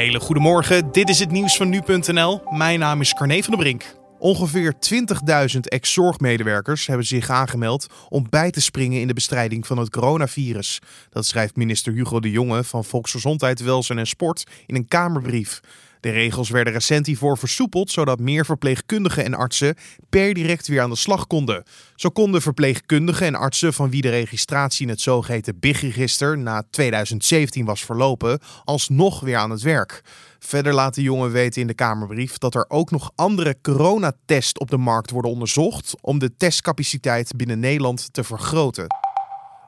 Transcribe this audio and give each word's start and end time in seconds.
hele 0.00 0.20
goede 0.20 0.40
morgen. 0.40 0.92
Dit 0.92 1.08
is 1.08 1.18
het 1.18 1.30
nieuws 1.30 1.56
van 1.56 1.68
nu.nl. 1.68 2.42
Mijn 2.50 2.78
naam 2.78 3.00
is 3.00 3.12
Carne 3.12 3.42
van 3.42 3.50
der 3.50 3.62
Brink. 3.62 3.94
Ongeveer 4.18 4.74
20.000 5.54 5.60
ex-zorgmedewerkers 5.60 6.86
hebben 6.86 7.06
zich 7.06 7.30
aangemeld 7.30 7.86
om 8.08 8.26
bij 8.30 8.50
te 8.50 8.60
springen 8.60 9.00
in 9.00 9.06
de 9.06 9.14
bestrijding 9.14 9.66
van 9.66 9.78
het 9.78 9.90
coronavirus. 9.90 10.78
Dat 11.10 11.26
schrijft 11.26 11.56
minister 11.56 11.92
Hugo 11.92 12.20
de 12.20 12.30
Jonge 12.30 12.64
van 12.64 12.84
Volksgezondheid, 12.84 13.60
Welzijn 13.60 13.98
en 13.98 14.06
Sport 14.06 14.44
in 14.66 14.74
een 14.74 14.88
Kamerbrief. 14.88 15.60
De 16.00 16.10
regels 16.10 16.50
werden 16.50 16.72
recent 16.72 17.06
hiervoor 17.06 17.38
versoepeld, 17.38 17.90
zodat 17.90 18.20
meer 18.20 18.44
verpleegkundigen 18.44 19.24
en 19.24 19.34
artsen 19.34 19.74
per 20.08 20.34
direct 20.34 20.66
weer 20.66 20.80
aan 20.80 20.90
de 20.90 20.96
slag 20.96 21.26
konden. 21.26 21.62
Zo 21.94 22.08
konden 22.08 22.42
verpleegkundigen 22.42 23.26
en 23.26 23.34
artsen 23.34 23.72
van 23.72 23.90
wie 23.90 24.02
de 24.02 24.08
registratie 24.10 24.82
in 24.82 24.88
het 24.88 25.00
zogeheten 25.00 25.58
BIG-register 25.58 26.38
na 26.38 26.62
2017 26.70 27.64
was 27.64 27.84
verlopen, 27.84 28.38
alsnog 28.64 29.20
weer 29.20 29.36
aan 29.36 29.50
het 29.50 29.62
werk. 29.62 30.02
Verder 30.38 30.74
laat 30.74 30.94
de 30.94 31.02
jongen 31.02 31.30
weten 31.30 31.60
in 31.60 31.66
de 31.66 31.74
Kamerbrief 31.74 32.38
dat 32.38 32.54
er 32.54 32.64
ook 32.68 32.90
nog 32.90 33.10
andere 33.14 33.56
coronatests 33.62 34.60
op 34.60 34.70
de 34.70 34.78
markt 34.78 35.10
worden 35.10 35.30
onderzocht 35.30 35.94
om 36.00 36.18
de 36.18 36.36
testcapaciteit 36.36 37.36
binnen 37.36 37.58
Nederland 37.58 38.12
te 38.12 38.24
vergroten. 38.24 38.86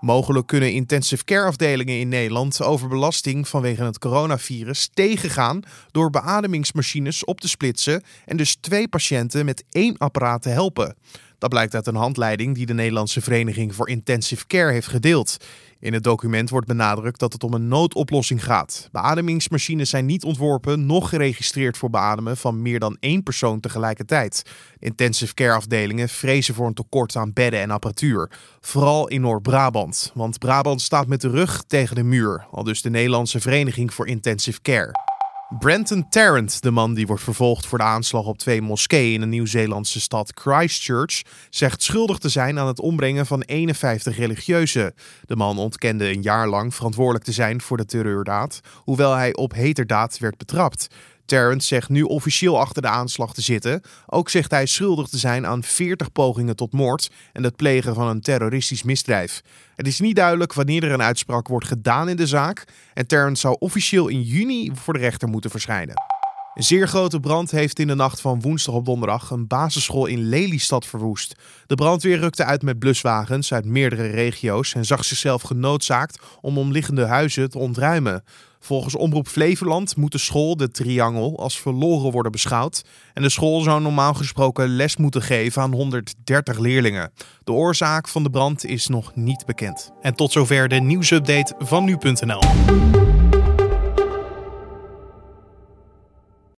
Mogelijk 0.00 0.46
kunnen 0.46 0.72
intensive 0.72 1.24
care 1.24 1.46
afdelingen 1.46 1.98
in 1.98 2.08
Nederland 2.08 2.62
overbelasting 2.62 3.48
vanwege 3.48 3.82
het 3.82 3.98
coronavirus 3.98 4.88
tegengaan 4.94 5.62
door 5.90 6.10
beademingsmachines 6.10 7.24
op 7.24 7.40
te 7.40 7.48
splitsen 7.48 8.02
en 8.24 8.36
dus 8.36 8.56
twee 8.60 8.88
patiënten 8.88 9.44
met 9.44 9.64
één 9.70 9.96
apparaat 9.98 10.42
te 10.42 10.48
helpen. 10.48 10.96
Dat 11.38 11.50
blijkt 11.50 11.74
uit 11.74 11.86
een 11.86 11.94
handleiding 11.94 12.54
die 12.54 12.66
de 12.66 12.74
Nederlandse 12.74 13.20
Vereniging 13.20 13.74
voor 13.74 13.88
Intensive 13.88 14.46
Care 14.46 14.72
heeft 14.72 14.86
gedeeld. 14.86 15.36
In 15.80 15.92
het 15.92 16.04
document 16.04 16.50
wordt 16.50 16.66
benadrukt 16.66 17.20
dat 17.20 17.32
het 17.32 17.44
om 17.44 17.54
een 17.54 17.68
noodoplossing 17.68 18.44
gaat. 18.44 18.88
Beademingsmachines 18.92 19.90
zijn 19.90 20.06
niet 20.06 20.24
ontworpen, 20.24 20.86
nog 20.86 21.08
geregistreerd 21.08 21.76
voor 21.76 21.90
beademen 21.90 22.36
van 22.36 22.62
meer 22.62 22.78
dan 22.78 22.96
één 23.00 23.22
persoon 23.22 23.60
tegelijkertijd. 23.60 24.42
Intensive 24.78 25.34
care 25.34 25.52
afdelingen 25.52 26.08
vrezen 26.08 26.54
voor 26.54 26.66
een 26.66 26.74
tekort 26.74 27.16
aan 27.16 27.32
bedden 27.32 27.60
en 27.60 27.70
apparatuur. 27.70 28.30
Vooral 28.60 29.08
in 29.08 29.20
Noord-Brabant, 29.20 30.10
want 30.14 30.38
Brabant 30.38 30.80
staat 30.80 31.06
met 31.06 31.20
de 31.20 31.30
rug 31.30 31.64
tegen 31.66 31.96
de 31.96 32.02
muur, 32.02 32.46
al 32.50 32.64
dus 32.64 32.82
de 32.82 32.90
Nederlandse 32.90 33.40
Vereniging 33.40 33.94
voor 33.94 34.06
Intensive 34.06 34.60
Care. 34.62 35.07
Brenton 35.48 36.08
Tarrant, 36.08 36.62
de 36.62 36.70
man 36.70 36.94
die 36.94 37.06
wordt 37.06 37.22
vervolgd 37.22 37.66
voor 37.66 37.78
de 37.78 37.84
aanslag 37.84 38.24
op 38.24 38.38
twee 38.38 38.62
moskeeën 38.62 39.14
in 39.14 39.20
de 39.20 39.26
Nieuw-Zeelandse 39.26 40.00
stad 40.00 40.32
Christchurch, 40.34 41.22
zegt 41.50 41.82
schuldig 41.82 42.18
te 42.18 42.28
zijn 42.28 42.58
aan 42.58 42.66
het 42.66 42.80
ombrengen 42.80 43.26
van 43.26 43.42
51 43.42 44.16
religieuzen. 44.16 44.94
De 45.26 45.36
man 45.36 45.58
ontkende 45.58 46.10
een 46.10 46.22
jaar 46.22 46.48
lang 46.48 46.74
verantwoordelijk 46.74 47.24
te 47.24 47.32
zijn 47.32 47.60
voor 47.60 47.76
de 47.76 47.84
terreurdaad, 47.84 48.60
hoewel 48.74 49.14
hij 49.14 49.34
op 49.34 49.52
heterdaad 49.52 50.18
werd 50.18 50.36
betrapt. 50.36 50.88
Terrence 51.28 51.66
zegt 51.66 51.88
nu 51.88 52.02
officieel 52.02 52.60
achter 52.60 52.82
de 52.82 52.88
aanslag 52.88 53.34
te 53.34 53.42
zitten. 53.42 53.82
Ook 54.06 54.28
zegt 54.28 54.50
hij 54.50 54.66
schuldig 54.66 55.08
te 55.08 55.18
zijn 55.18 55.46
aan 55.46 55.62
40 55.62 56.12
pogingen 56.12 56.56
tot 56.56 56.72
moord 56.72 57.10
en 57.32 57.42
het 57.42 57.56
plegen 57.56 57.94
van 57.94 58.08
een 58.08 58.20
terroristisch 58.20 58.82
misdrijf. 58.82 59.42
Het 59.76 59.86
is 59.86 60.00
niet 60.00 60.16
duidelijk 60.16 60.52
wanneer 60.52 60.84
er 60.84 60.92
een 60.92 61.02
uitspraak 61.02 61.48
wordt 61.48 61.66
gedaan 61.66 62.08
in 62.08 62.16
de 62.16 62.26
zaak 62.26 62.64
en 62.94 63.06
Terrence 63.06 63.40
zou 63.40 63.56
officieel 63.58 64.08
in 64.08 64.22
juni 64.22 64.70
voor 64.74 64.94
de 64.94 65.00
rechter 65.00 65.28
moeten 65.28 65.50
verschijnen. 65.50 66.17
Een 66.58 66.64
zeer 66.64 66.88
grote 66.88 67.20
brand 67.20 67.50
heeft 67.50 67.78
in 67.78 67.86
de 67.86 67.94
nacht 67.94 68.20
van 68.20 68.40
woensdag 68.40 68.74
op 68.74 68.84
donderdag 68.84 69.30
een 69.30 69.46
basisschool 69.46 70.06
in 70.06 70.28
Lelystad 70.28 70.86
verwoest. 70.86 71.34
De 71.66 71.74
brandweer 71.74 72.18
rukte 72.18 72.44
uit 72.44 72.62
met 72.62 72.78
bluswagens 72.78 73.52
uit 73.52 73.64
meerdere 73.64 74.06
regio's 74.06 74.74
en 74.74 74.84
zag 74.84 75.04
zichzelf 75.04 75.42
genoodzaakt 75.42 76.18
om 76.40 76.58
omliggende 76.58 77.06
huizen 77.06 77.50
te 77.50 77.58
ontruimen. 77.58 78.24
Volgens 78.60 78.96
Omroep 78.96 79.28
Flevoland 79.28 79.96
moet 79.96 80.12
de 80.12 80.18
school, 80.18 80.56
de 80.56 80.70
Triangel, 80.70 81.38
als 81.38 81.60
verloren 81.60 82.12
worden 82.12 82.32
beschouwd. 82.32 82.84
En 83.14 83.22
de 83.22 83.28
school 83.28 83.60
zou 83.60 83.80
normaal 83.80 84.14
gesproken 84.14 84.68
les 84.68 84.96
moeten 84.96 85.22
geven 85.22 85.62
aan 85.62 85.72
130 85.72 86.58
leerlingen. 86.58 87.12
De 87.44 87.52
oorzaak 87.52 88.08
van 88.08 88.22
de 88.22 88.30
brand 88.30 88.64
is 88.64 88.86
nog 88.86 89.14
niet 89.14 89.46
bekend. 89.46 89.90
En 90.02 90.14
tot 90.14 90.32
zover 90.32 90.68
de 90.68 90.80
nieuwsupdate 90.80 91.54
van 91.58 91.84
nu.nl. 91.84 92.40